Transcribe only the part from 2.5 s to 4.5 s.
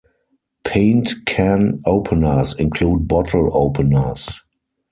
include bottle openers.